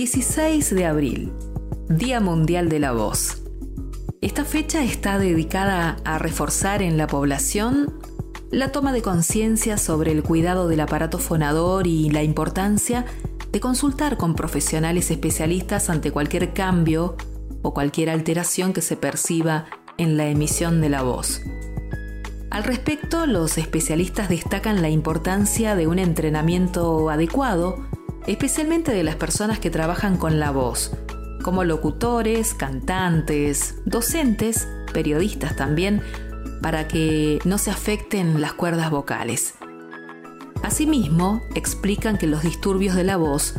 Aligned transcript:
16 0.00 0.74
de 0.74 0.86
abril, 0.86 1.30
Día 1.90 2.20
Mundial 2.20 2.70
de 2.70 2.78
la 2.78 2.92
Voz. 2.92 3.42
Esta 4.22 4.46
fecha 4.46 4.82
está 4.82 5.18
dedicada 5.18 5.98
a 6.06 6.18
reforzar 6.18 6.80
en 6.80 6.96
la 6.96 7.06
población 7.06 7.98
la 8.50 8.72
toma 8.72 8.94
de 8.94 9.02
conciencia 9.02 9.76
sobre 9.76 10.12
el 10.12 10.22
cuidado 10.22 10.68
del 10.68 10.80
aparato 10.80 11.18
fonador 11.18 11.86
y 11.86 12.08
la 12.08 12.22
importancia 12.22 13.04
de 13.52 13.60
consultar 13.60 14.16
con 14.16 14.34
profesionales 14.34 15.10
especialistas 15.10 15.90
ante 15.90 16.12
cualquier 16.12 16.54
cambio 16.54 17.18
o 17.60 17.74
cualquier 17.74 18.08
alteración 18.08 18.72
que 18.72 18.80
se 18.80 18.96
perciba 18.96 19.66
en 19.98 20.16
la 20.16 20.28
emisión 20.28 20.80
de 20.80 20.88
la 20.88 21.02
voz. 21.02 21.42
Al 22.50 22.64
respecto, 22.64 23.26
los 23.26 23.58
especialistas 23.58 24.30
destacan 24.30 24.80
la 24.80 24.88
importancia 24.88 25.76
de 25.76 25.86
un 25.86 25.98
entrenamiento 25.98 27.10
adecuado, 27.10 27.89
especialmente 28.26 28.92
de 28.92 29.02
las 29.02 29.16
personas 29.16 29.58
que 29.58 29.70
trabajan 29.70 30.16
con 30.16 30.40
la 30.40 30.50
voz, 30.50 30.92
como 31.42 31.64
locutores, 31.64 32.54
cantantes, 32.54 33.76
docentes, 33.84 34.68
periodistas 34.92 35.56
también, 35.56 36.02
para 36.62 36.86
que 36.88 37.38
no 37.44 37.58
se 37.58 37.70
afecten 37.70 38.40
las 38.40 38.52
cuerdas 38.52 38.90
vocales. 38.90 39.54
Asimismo, 40.62 41.42
explican 41.54 42.18
que 42.18 42.26
los 42.26 42.42
disturbios 42.42 42.94
de 42.94 43.04
la 43.04 43.16
voz 43.16 43.54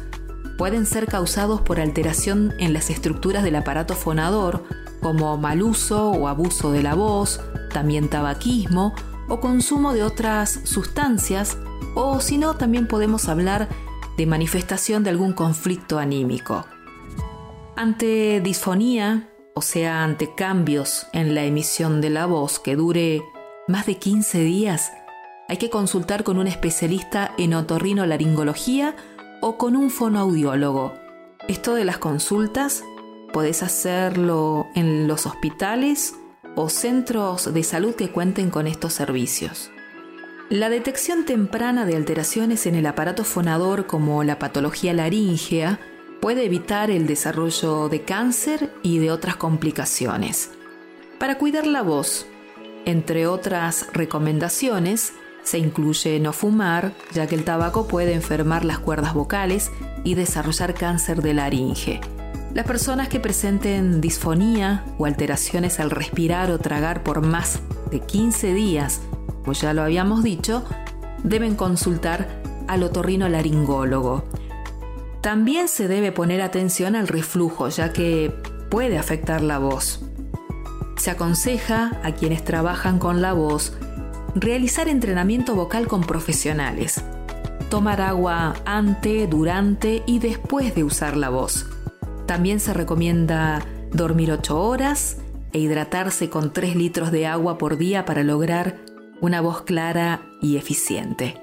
pueden 0.58 0.85
ser 0.85 1.07
causados 1.07 1.62
por 1.62 1.80
alteración 1.80 2.54
en 2.59 2.73
las 2.73 2.91
estructuras 2.91 3.43
del 3.43 3.55
aparato 3.55 3.96
fonador, 3.96 4.63
como 5.02 5.35
mal 5.38 5.63
uso 5.63 6.12
o 6.12 6.27
abuso 6.27 6.71
de 6.71 6.84
la 6.84 6.93
voz, 6.93 7.41
también 7.73 8.09
tabaquismo 8.09 8.93
o 9.27 9.40
consumo 9.40 9.93
de 9.93 10.04
otras 10.04 10.59
sustancias, 10.63 11.57
o 11.96 12.20
si 12.20 12.38
no, 12.38 12.55
también 12.55 12.88
podemos 12.88 13.27
hablar 13.27 13.70
de 14.21 14.27
manifestación 14.27 15.03
de 15.03 15.09
algún 15.09 15.34
conflicto 15.34 15.98
anímico. 15.98 16.67
Ante 17.75 18.39
disfonía, 18.39 19.32
o 19.55 19.63
sea, 19.63 20.04
ante 20.04 20.35
cambios 20.35 21.07
en 21.12 21.34
la 21.34 21.43
emisión 21.43 22.01
de 22.01 22.12
la 22.12 22.27
voz 22.27 22.59
que 22.59 22.76
dure 22.76 23.23
más 23.68 23.87
de 23.87 23.96
15 23.96 24.43
días, 24.43 24.91
hay 25.48 25.57
que 25.57 25.71
consultar 25.71 26.23
con 26.23 26.37
un 26.37 26.46
especialista 26.46 27.34
en 27.40 27.55
otorrinolaringología 27.55 28.96
o 29.41 29.57
con 29.57 29.76
un 29.76 29.90
fonoaudiólogo. 29.90 30.93
Esto 31.48 31.74
de 31.74 31.84
las 31.84 31.98
consultas 31.98 32.84
podés 33.34 33.63
hacerlo 33.63 34.68
en 34.76 35.07
los 35.07 35.26
hospitales 35.26 36.13
o 36.55 36.70
centros 36.70 37.51
de 37.51 37.63
salud 37.63 37.96
que 37.96 38.12
cuenten 38.12 38.51
con 38.51 38.68
estos 38.68 38.93
servicios. 38.93 39.71
La 40.52 40.70
detección 40.70 41.24
temprana 41.24 41.85
de 41.85 41.96
alteraciones 41.96 42.66
en 42.66 42.76
el 42.76 42.85
aparato 42.85 43.24
fonador 43.24 43.88
como 43.88 44.21
la 44.26 44.38
patología 44.38 44.91
laríngea 44.91 45.80
puede 46.20 46.43
evitar 46.43 46.91
el 46.91 47.08
desarrollo 47.08 47.88
de 47.88 48.02
cáncer 48.02 48.70
y 48.84 48.98
de 48.98 49.12
otras 49.12 49.38
complicaciones. 49.38 50.52
Para 51.20 51.38
cuidar 51.38 51.66
la 51.66 51.84
voz, 51.84 52.26
entre 52.84 53.27
otras 53.27 53.88
recomendaciones, 53.93 55.13
se 55.41 55.58
incluye 55.58 56.20
no 56.20 56.34
fumar, 56.34 56.91
ya 57.13 57.27
que 57.27 57.36
el 57.36 57.46
tabaco 57.46 57.88
puede 57.88 58.12
enfermar 58.12 58.65
las 58.65 58.80
cuerdas 58.80 59.13
vocales 59.13 59.71
y 60.04 60.15
desarrollar 60.15 60.74
cáncer 60.74 61.21
de 61.21 61.34
laringe. 61.34 62.02
Las 62.54 62.65
personas 62.65 63.08
que 63.08 63.21
presenten 63.21 64.02
disfonía 64.02 64.84
o 64.97 65.06
alteraciones 65.06 65.80
al 65.80 65.91
respirar 65.91 66.52
o 66.52 66.59
tragar 66.59 67.03
por 67.03 67.22
más 67.22 67.62
de 67.90 68.02
15 68.02 68.53
días, 68.53 69.00
pues 69.44 69.61
ya 69.61 69.73
lo 69.73 69.81
habíamos 69.84 70.23
dicho, 70.23 70.63
deben 71.23 71.56
consultar 71.56 72.28
al 72.67 72.84
otorrino 72.84 73.28
laringólogo. 73.29 74.23
También 75.22 75.67
se 75.67 75.88
debe 75.88 76.11
poner 76.11 76.41
atención 76.41 76.95
al 76.95 77.07
reflujo, 77.07 77.69
ya 77.69 77.94
que 77.94 78.34
puede 78.69 78.97
afectar 78.97 79.41
la 79.41 79.59
voz. 79.59 80.01
Se 80.97 81.12
aconseja 81.12 82.00
a 82.03 82.13
quienes 82.13 82.44
trabajan 82.44 83.00
con 83.00 83.22
la 83.22 83.34
voz 83.34 83.74
realizar 84.35 84.88
entrenamiento 84.88 85.56
vocal 85.56 85.88
con 85.88 86.01
profesionales, 86.01 87.03
tomar 87.69 88.01
agua 88.01 88.56
ante, 88.66 89.28
durante 89.28 90.03
y 90.06 90.19
después 90.19 90.74
de 90.75 90.84
usar 90.84 91.18
la 91.18 91.30
voz. 91.30 91.68
También 92.25 92.59
se 92.59 92.74
recomienda 92.74 93.62
dormir 93.91 94.31
8 94.31 94.62
horas 94.62 95.18
e 95.53 95.59
hidratarse 95.59 96.30
con 96.30 96.53
3 96.53 96.75
litros 96.75 97.12
de 97.12 97.28
agua 97.28 97.57
por 97.57 97.78
día 97.78 98.06
para 98.06 98.24
lograr 98.24 98.78
una 99.22 99.40
voz 99.40 99.62
clara 99.62 100.22
y 100.42 100.58
eficiente. 100.58 101.40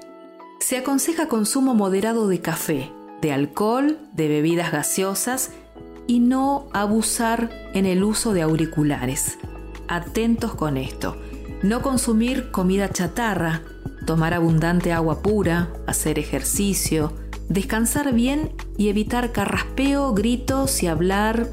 Se 0.59 0.77
aconseja 0.77 1.27
consumo 1.27 1.73
moderado 1.73 2.27
de 2.27 2.41
café, 2.41 2.91
de 3.21 3.31
alcohol, 3.31 3.97
de 4.13 4.27
bebidas 4.27 4.71
gaseosas 4.71 5.51
y 6.05 6.19
no 6.19 6.67
abusar 6.73 7.49
en 7.73 7.85
el 7.85 8.03
uso 8.03 8.33
de 8.33 8.41
auriculares. 8.41 9.39
Atentos 9.87 10.53
con 10.53 10.77
esto. 10.77 11.17
No 11.63 11.81
consumir 11.81 12.51
comida 12.51 12.89
chatarra, 12.89 13.61
tomar 14.05 14.33
abundante 14.33 14.91
agua 14.91 15.21
pura, 15.21 15.69
hacer 15.87 16.19
ejercicio, 16.19 17.13
descansar 17.47 18.13
bien 18.13 18.51
y 18.77 18.89
evitar 18.89 19.31
carraspeo, 19.31 20.13
gritos 20.13 20.83
y 20.83 20.87
hablar 20.87 21.47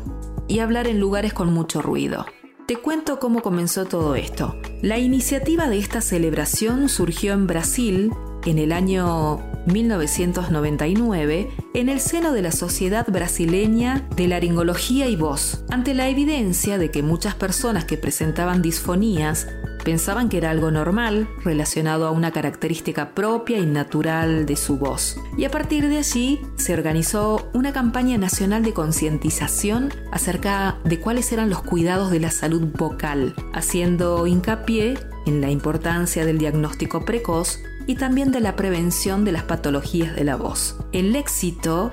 y 0.49 0.61
hablar 0.61 0.87
en 0.87 1.01
lugares 1.01 1.33
con 1.33 1.53
mucho 1.53 1.83
ruido. 1.83 2.27
Te 2.67 2.75
cuento 2.75 3.21
cómo 3.21 3.43
comenzó 3.43 3.85
todo 3.85 4.17
esto. 4.17 4.57
La 4.83 4.99
iniciativa 4.99 5.69
de 5.69 5.79
esta 5.79 6.01
celebración 6.01 6.89
surgió 6.89 7.33
en 7.33 7.47
Brasil 7.47 8.13
en 8.45 8.59
el 8.59 8.73
año 8.73 9.41
1999 9.67 11.51
en 11.75 11.89
el 11.89 12.01
seno 12.01 12.33
de 12.33 12.43
la 12.43 12.53
Sociedad 12.53 13.07
Brasileña 13.09 14.07
de 14.17 14.29
Laringología 14.29 15.09
y 15.09 15.17
Voz, 15.17 15.65
ante 15.71 15.95
la 15.95 16.09
evidencia 16.09 16.79
de 16.79 16.91
que 16.91 17.03
muchas 17.03 17.35
personas 17.35 17.85
que 17.85 17.97
presentaban 17.97 18.63
disfonías 18.63 19.47
pensaban 19.87 20.29
que 20.29 20.39
era 20.39 20.51
algo 20.51 20.73
normal 20.73 21.29
relacionado 21.45 22.09
a 22.09 22.11
una 22.11 22.33
característica 22.33 23.15
propia 23.15 23.59
y 23.59 23.67
natural 23.67 24.45
de 24.45 24.57
su 24.57 24.79
voz. 24.79 25.17
Y 25.39 25.45
a 25.45 25.51
partir 25.53 25.89
de 25.89 25.99
allí 25.99 26.41
se 26.57 26.75
organizó 26.75 27.49
una 27.53 27.73
campaña 27.73 28.19
nacional 28.19 28.65
de 28.65 28.73
concientización 28.73 29.93
acerca 30.11 30.79
de 30.83 30.99
cuáles 30.99 31.31
eran 31.31 31.51
los 31.51 31.63
cuidados 31.63 32.11
de 32.11 32.19
la 32.19 32.33
salud 32.33 32.63
vocal, 32.77 33.37
haciendo 33.55 34.27
hincapié 34.27 34.99
en 35.25 35.41
la 35.41 35.51
importancia 35.51 36.25
del 36.25 36.39
diagnóstico 36.39 37.05
precoz 37.05 37.61
y 37.87 37.95
también 37.95 38.33
de 38.33 38.41
la 38.41 38.57
prevención 38.57 39.25
de 39.25 39.33
las 39.33 39.45
patologías 39.45 40.15
de 40.15 40.25
la 40.25 40.37
voz. 40.37 40.77
El 40.93 41.15
éxito 41.17 41.93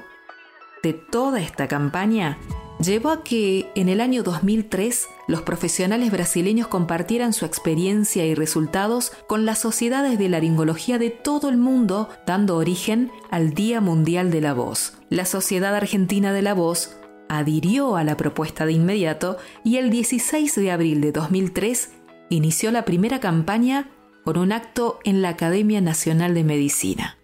de 0.81 0.93
toda 0.93 1.39
esta 1.41 1.67
campaña 1.67 2.37
llevó 2.79 3.09
a 3.09 3.23
que 3.23 3.71
en 3.75 3.87
el 3.89 4.01
año 4.01 4.23
2003 4.23 5.07
los 5.27 5.41
profesionales 5.41 6.11
brasileños 6.11 6.67
compartieran 6.67 7.33
su 7.33 7.45
experiencia 7.45 8.25
y 8.25 8.35
resultados 8.35 9.13
con 9.27 9.45
las 9.45 9.59
sociedades 9.59 10.19
de 10.19 10.29
laringología 10.29 10.97
de 10.97 11.09
todo 11.09 11.49
el 11.49 11.57
mundo, 11.57 12.09
dando 12.25 12.57
origen 12.57 13.11
al 13.31 13.53
Día 13.53 13.79
Mundial 13.79 14.31
de 14.31 14.41
la 14.41 14.53
Voz. 14.53 14.97
La 15.09 15.25
Sociedad 15.25 15.75
Argentina 15.75 16.33
de 16.33 16.41
la 16.41 16.53
Voz 16.53 16.97
adhirió 17.29 17.95
a 17.95 18.03
la 18.03 18.17
propuesta 18.17 18.65
de 18.65 18.73
inmediato 18.73 19.37
y 19.63 19.77
el 19.77 19.89
16 19.89 20.55
de 20.55 20.71
abril 20.71 21.01
de 21.01 21.11
2003 21.11 21.91
inició 22.29 22.71
la 22.71 22.85
primera 22.85 23.19
campaña 23.19 23.89
con 24.23 24.37
un 24.37 24.51
acto 24.51 24.99
en 25.03 25.21
la 25.21 25.29
Academia 25.29 25.81
Nacional 25.81 26.33
de 26.33 26.43
Medicina. 26.43 27.17